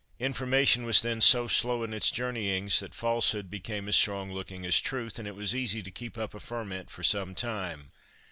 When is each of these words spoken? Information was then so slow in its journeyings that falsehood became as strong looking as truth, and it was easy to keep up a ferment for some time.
Information 0.17 0.83
was 0.83 1.03
then 1.03 1.21
so 1.21 1.47
slow 1.47 1.83
in 1.83 1.93
its 1.93 2.09
journeyings 2.09 2.79
that 2.79 2.95
falsehood 2.95 3.51
became 3.51 3.87
as 3.87 3.95
strong 3.95 4.31
looking 4.33 4.65
as 4.65 4.79
truth, 4.81 5.19
and 5.19 5.27
it 5.27 5.35
was 5.35 5.53
easy 5.53 5.83
to 5.83 5.91
keep 5.91 6.17
up 6.17 6.33
a 6.33 6.39
ferment 6.39 6.89
for 6.89 7.03
some 7.03 7.35
time. 7.35 7.91